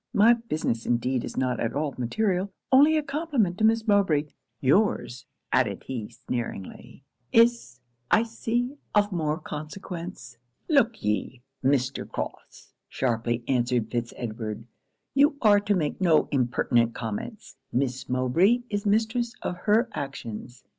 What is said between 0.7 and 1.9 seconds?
indeed is not at